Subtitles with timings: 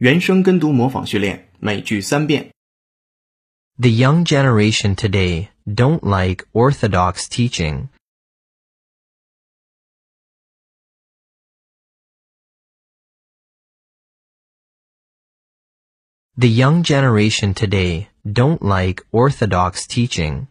[0.00, 2.52] 原声跟读模仿训练，每句三遍。
[3.78, 7.88] The young generation today don't like orthodox teaching.
[16.38, 20.48] The young generation today don't like orthodox teaching.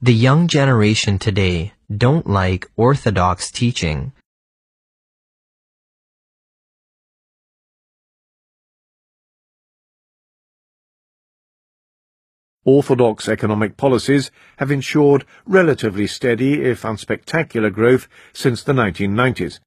[0.00, 4.12] The young generation today don't like orthodox teaching.
[12.64, 19.58] Orthodox economic policies have ensured relatively steady, if unspectacular, growth since the 1990s.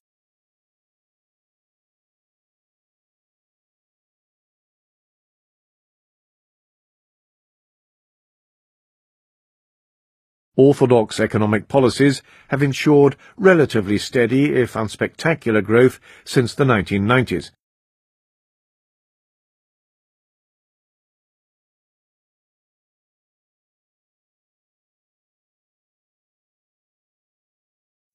[10.58, 17.52] Orthodox economic policies have ensured relatively steady, if unspectacular, growth since the 1990s.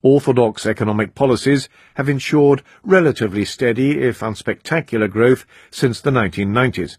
[0.03, 6.99] Orthodox economic policies have ensured relatively steady, if unspectacular, growth since the 1990s.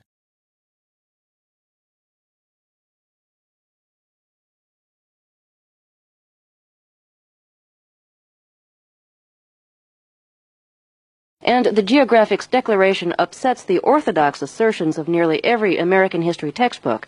[11.47, 17.07] And the Geographic's declaration upsets the orthodox assertions of nearly every American history textbook.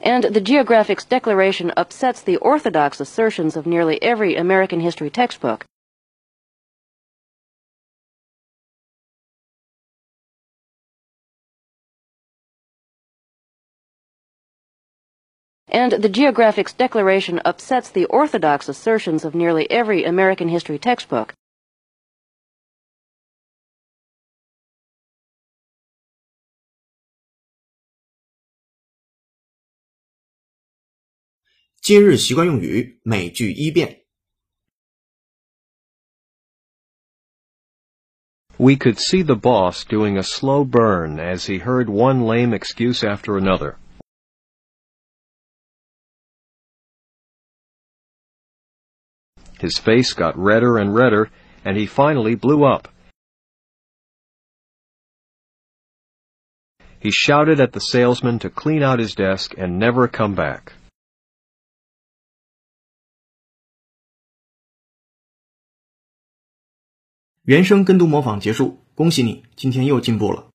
[0.00, 5.66] And the Geographic's declaration upsets the orthodox assertions of nearly every American history textbook.
[15.70, 21.32] and the geographics declaration upsets the orthodox assertions of nearly every American history textbook.
[38.58, 43.02] We could see the boss doing a slow burn as he heard one lame excuse
[43.02, 43.78] after another.
[49.59, 51.29] His face got redder and redder,
[51.63, 52.87] and he finally blew up.
[56.99, 60.73] He shouted at the salesman to clean out his desk and never come back.
[67.43, 70.48] 原声跟读模仿结束，恭喜你，今天又进步了。